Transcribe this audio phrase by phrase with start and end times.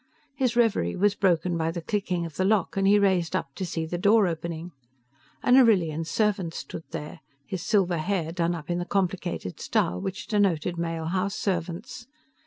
[0.35, 3.63] His reverie was broken by the clicking of the lock and he raised up to
[3.63, 4.71] see the door opening.
[5.43, 10.25] An Arrillian servant stood there, his silver hair done up in the complicated style which
[10.25, 12.07] denoted male house servants.